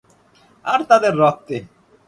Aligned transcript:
আর 0.65 0.79
তাদের 0.89 1.13
রক্তে! 1.21 1.57